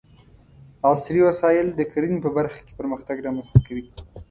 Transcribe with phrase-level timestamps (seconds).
[0.87, 3.85] عصري وسايل د کرنې په برخه کې پرمختګ رامنځته کوي.